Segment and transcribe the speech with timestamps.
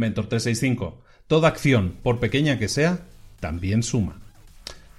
[0.00, 0.98] Mentor 365.
[1.26, 3.06] Toda acción, por pequeña que sea,
[3.38, 4.20] también suma.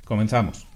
[0.05, 0.67] Comenzamos.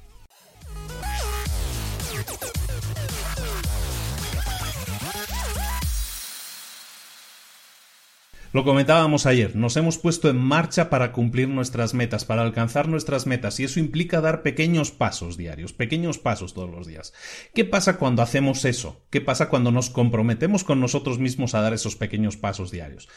[8.56, 13.28] Lo comentábamos ayer, nos hemos puesto en marcha para cumplir nuestras metas, para alcanzar nuestras
[13.28, 17.14] metas, y eso implica dar pequeños pasos diarios, pequeños pasos todos los días.
[17.54, 19.02] ¿Qué pasa cuando hacemos eso?
[19.10, 23.10] ¿Qué pasa cuando nos comprometemos con nosotros mismos a dar esos pequeños pasos diarios?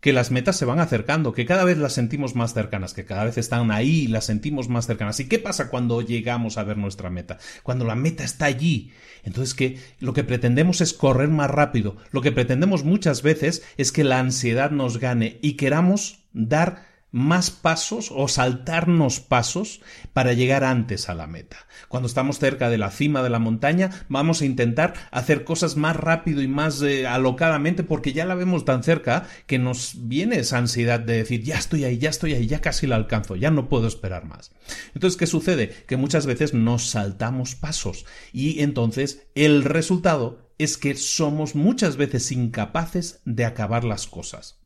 [0.00, 3.24] Que las metas se van acercando, que cada vez las sentimos más cercanas, que cada
[3.24, 5.18] vez están ahí y las sentimos más cercanas.
[5.20, 7.38] ¿Y qué pasa cuando llegamos a ver nuestra meta?
[7.62, 8.92] Cuando la meta está allí.
[9.24, 11.96] Entonces que lo que pretendemos es correr más rápido.
[12.12, 16.84] Lo que pretendemos muchas veces es que la ansiedad nos gane y queramos dar
[17.16, 19.80] más pasos o saltarnos pasos
[20.12, 21.56] para llegar antes a la meta.
[21.88, 25.96] Cuando estamos cerca de la cima de la montaña, vamos a intentar hacer cosas más
[25.96, 30.58] rápido y más eh, alocadamente porque ya la vemos tan cerca que nos viene esa
[30.58, 33.70] ansiedad de decir, ya estoy ahí, ya estoy ahí, ya casi la alcanzo, ya no
[33.70, 34.52] puedo esperar más.
[34.94, 35.70] Entonces, ¿qué sucede?
[35.86, 42.30] Que muchas veces nos saltamos pasos y entonces el resultado es que somos muchas veces
[42.30, 44.65] incapaces de acabar las cosas.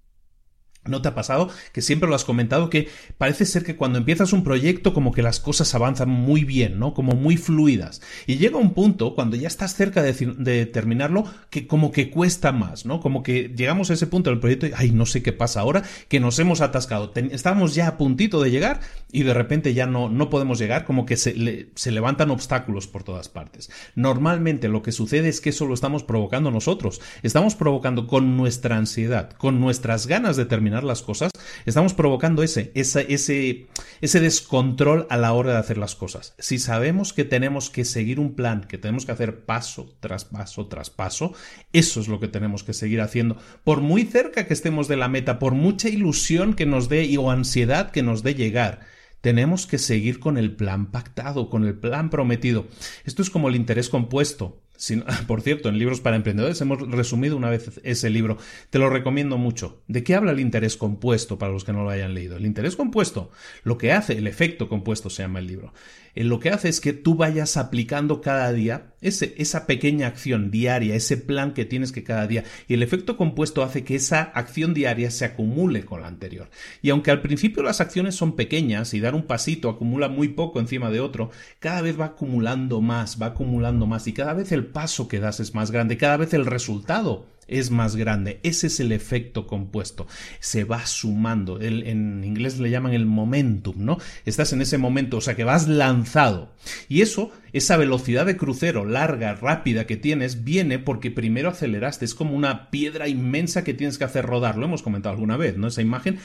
[0.86, 4.32] ¿No te ha pasado que siempre lo has comentado que parece ser que cuando empiezas
[4.32, 6.94] un proyecto como que las cosas avanzan muy bien, ¿no?
[6.94, 8.00] Como muy fluidas.
[8.26, 12.86] Y llega un punto cuando ya estás cerca de, terminarlo que como que cuesta más,
[12.86, 13.00] ¿no?
[13.00, 15.82] Como que llegamos a ese punto del proyecto y, ay, no sé qué pasa ahora,
[16.08, 17.12] que nos hemos atascado.
[17.14, 18.80] estábamos ya a puntito de llegar
[19.12, 23.02] y de repente ya no, no podemos llegar, como que se, se levantan obstáculos por
[23.02, 23.70] todas partes.
[23.96, 27.02] Normalmente lo que sucede es que eso lo estamos provocando nosotros.
[27.22, 31.30] Estamos provocando con nuestra ansiedad, con nuestras ganas de terminar las cosas,
[31.66, 33.66] estamos provocando ese, ese, ese,
[34.00, 36.34] ese descontrol a la hora de hacer las cosas.
[36.38, 40.66] Si sabemos que tenemos que seguir un plan, que tenemos que hacer paso tras paso
[40.66, 41.34] tras paso,
[41.72, 43.36] eso es lo que tenemos que seguir haciendo.
[43.64, 47.30] Por muy cerca que estemos de la meta, por mucha ilusión que nos dé o
[47.30, 48.80] ansiedad que nos dé llegar,
[49.20, 52.66] tenemos que seguir con el plan pactado, con el plan prometido.
[53.04, 54.62] Esto es como el interés compuesto.
[55.26, 58.38] por cierto, en Libros para Emprendedores hemos resumido una vez ese libro.
[58.70, 59.82] Te lo recomiendo mucho.
[59.88, 62.36] ¿De qué habla el interés compuesto para los que no lo hayan leído?
[62.36, 63.30] El interés compuesto,
[63.62, 65.72] lo que hace, el efecto compuesto se llama el libro.
[66.14, 70.50] Eh, lo que hace es que tú vayas aplicando cada día ese, esa pequeña acción
[70.50, 72.44] diaria, ese plan que tienes que cada día.
[72.68, 76.50] Y el efecto compuesto hace que esa acción diaria se acumule con la anterior.
[76.82, 80.60] Y aunque al principio las acciones son pequeñas y dar un pasito acumula muy poco
[80.60, 84.66] encima de otro, cada vez va acumulando más, va acumulando más y cada vez el
[84.70, 88.38] paso que das es más grande, cada vez el resultado es más grande.
[88.42, 90.06] Ese es el efecto compuesto.
[90.38, 91.60] Se va sumando.
[91.60, 93.98] en inglés le llaman el momentum, ¿no?
[94.24, 96.52] Estás en ese momento, o sea que vas lanzado.
[96.88, 102.04] Y eso, esa velocidad de crucero larga, rápida que tienes, viene porque primero aceleraste.
[102.04, 104.56] Es como una piedra inmensa que tienes que hacer rodar.
[104.56, 105.66] Lo hemos comentado alguna vez, ¿no?
[105.66, 106.20] Esa imagen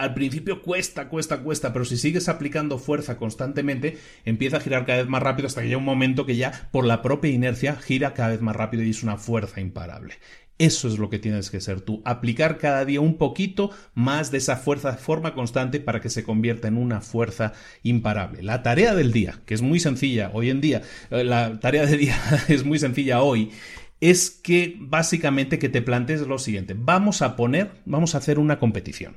[0.00, 5.00] al principio cuesta, cuesta, cuesta, pero si sigues aplicando fuerza constantemente, empieza a girar cada
[5.00, 8.14] vez más rápido hasta que llega un momento que ya por la propia inercia gira
[8.14, 10.14] cada vez más rápido y es una fuerza imparable.
[10.56, 14.38] Eso es lo que tienes que ser tú, aplicar cada día un poquito más de
[14.38, 18.42] esa fuerza de forma constante para que se convierta en una fuerza imparable.
[18.42, 22.00] La tarea del día, que es muy sencilla hoy en día, eh, la tarea del
[22.00, 22.18] día
[22.48, 23.52] es muy sencilla hoy,
[24.00, 28.58] es que básicamente que te plantees lo siguiente, vamos a poner, vamos a hacer una
[28.58, 29.16] competición.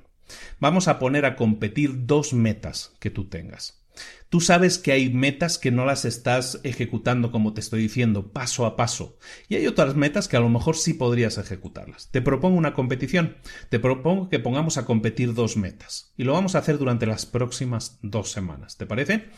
[0.60, 3.84] Vamos a poner a competir dos metas que tú tengas.
[4.30, 8.66] Tú sabes que hay metas que no las estás ejecutando como te estoy diciendo, paso
[8.66, 9.20] a paso.
[9.48, 12.10] Y hay otras metas que a lo mejor sí podrías ejecutarlas.
[12.10, 13.38] Te propongo una competición.
[13.70, 16.14] Te propongo que pongamos a competir dos metas.
[16.18, 18.78] Y lo vamos a hacer durante las próximas dos semanas.
[18.78, 19.30] ¿Te parece?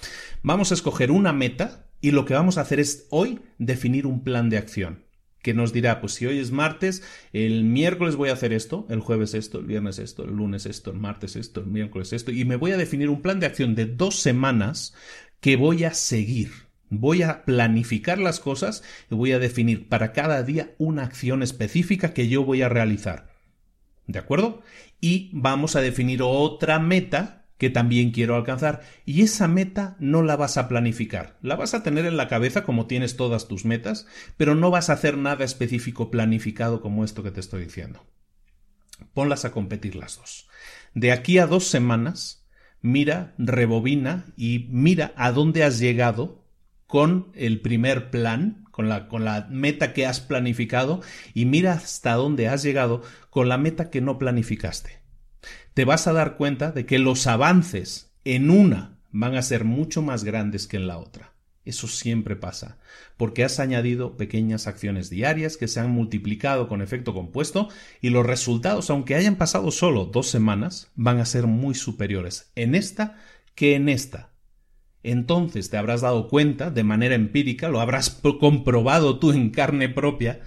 [0.43, 4.23] Vamos a escoger una meta y lo que vamos a hacer es hoy definir un
[4.23, 5.04] plan de acción
[5.45, 8.99] que nos dirá, pues si hoy es martes, el miércoles voy a hacer esto, el
[8.99, 12.45] jueves esto, el viernes esto, el lunes esto, el martes esto, el miércoles esto, y
[12.45, 14.95] me voy a definir un plan de acción de dos semanas
[15.41, 16.49] que voy a seguir.
[16.89, 22.11] Voy a planificar las cosas y voy a definir para cada día una acción específica
[22.11, 23.29] que yo voy a realizar.
[24.07, 24.63] ¿De acuerdo?
[24.99, 28.81] Y vamos a definir otra meta que también quiero alcanzar.
[29.05, 31.37] Y esa meta no la vas a planificar.
[31.41, 34.07] La vas a tener en la cabeza como tienes todas tus metas,
[34.37, 38.05] pero no vas a hacer nada específico planificado como esto que te estoy diciendo.
[39.13, 40.47] Ponlas a competir las dos.
[40.93, 42.45] De aquí a dos semanas,
[42.81, 46.45] mira, rebobina y mira a dónde has llegado
[46.87, 51.01] con el primer plan, con la, con la meta que has planificado,
[51.33, 55.04] y mira hasta dónde has llegado con la meta que no planificaste
[55.73, 60.01] te vas a dar cuenta de que los avances en una van a ser mucho
[60.01, 61.35] más grandes que en la otra.
[61.65, 62.77] Eso siempre pasa,
[63.17, 67.69] porque has añadido pequeñas acciones diarias que se han multiplicado con efecto compuesto
[68.01, 72.75] y los resultados, aunque hayan pasado solo dos semanas, van a ser muy superiores en
[72.75, 73.17] esta
[73.55, 74.29] que en esta.
[75.01, 78.09] Entonces te habrás dado cuenta, de manera empírica, lo habrás
[78.39, 80.41] comprobado tú en carne propia,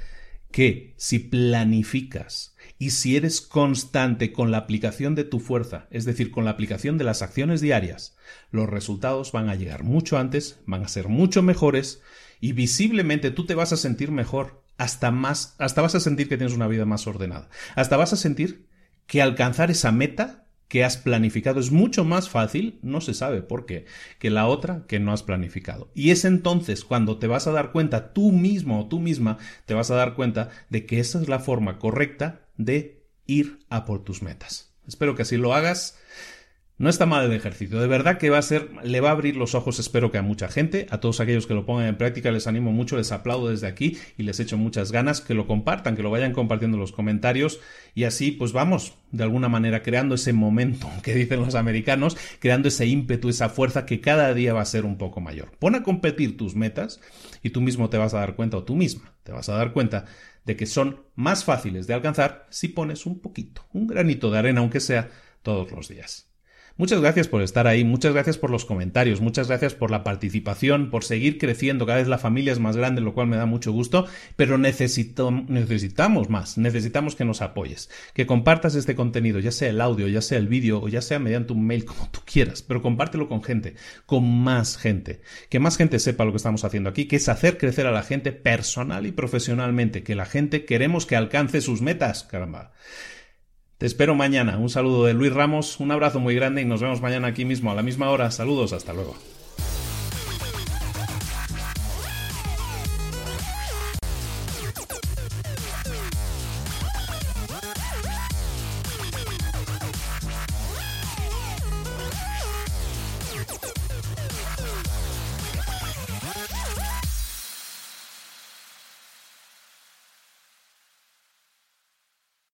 [0.50, 6.30] que si planificas y si eres constante con la aplicación de tu fuerza, es decir,
[6.30, 8.16] con la aplicación de las acciones diarias,
[8.50, 12.02] los resultados van a llegar mucho antes, van a ser mucho mejores
[12.40, 16.36] y visiblemente tú te vas a sentir mejor, hasta más, hasta vas a sentir que
[16.36, 18.66] tienes una vida más ordenada, hasta vas a sentir
[19.06, 23.66] que alcanzar esa meta que has planificado es mucho más fácil, no se sabe por
[23.66, 23.86] qué,
[24.18, 25.90] que la otra que no has planificado.
[25.94, 29.74] Y es entonces cuando te vas a dar cuenta tú mismo o tú misma, te
[29.74, 34.04] vas a dar cuenta de que esa es la forma correcta de ir a por
[34.04, 34.74] tus metas.
[34.86, 35.97] Espero que así lo hagas.
[36.80, 39.36] No está mal el ejercicio, de verdad que va a ser, le va a abrir
[39.36, 42.30] los ojos, espero que a mucha gente, a todos aquellos que lo pongan en práctica,
[42.30, 45.96] les animo mucho, les aplaudo desde aquí y les echo muchas ganas que lo compartan,
[45.96, 47.58] que lo vayan compartiendo en los comentarios
[47.96, 52.68] y así pues vamos de alguna manera creando ese momento que dicen los americanos, creando
[52.68, 55.50] ese ímpetu, esa fuerza que cada día va a ser un poco mayor.
[55.58, 57.00] Pon a competir tus metas
[57.42, 59.72] y tú mismo te vas a dar cuenta o tú misma te vas a dar
[59.72, 60.04] cuenta
[60.44, 64.60] de que son más fáciles de alcanzar si pones un poquito, un granito de arena
[64.60, 65.10] aunque sea
[65.42, 66.28] todos los días.
[66.78, 70.90] Muchas gracias por estar ahí, muchas gracias por los comentarios, muchas gracias por la participación,
[70.90, 71.86] por seguir creciendo.
[71.86, 76.30] Cada vez la familia es más grande, lo cual me da mucho gusto, pero necesitamos
[76.30, 80.38] más, necesitamos que nos apoyes, que compartas este contenido, ya sea el audio, ya sea
[80.38, 83.74] el vídeo o ya sea mediante un mail, como tú quieras, pero compártelo con gente,
[84.06, 87.58] con más gente, que más gente sepa lo que estamos haciendo aquí, que es hacer
[87.58, 92.22] crecer a la gente personal y profesionalmente, que la gente queremos que alcance sus metas,
[92.22, 92.70] caramba.
[93.78, 94.58] Te espero mañana.
[94.58, 97.70] Un saludo de Luis Ramos, un abrazo muy grande y nos vemos mañana aquí mismo
[97.70, 98.28] a la misma hora.
[98.32, 99.14] Saludos, hasta luego.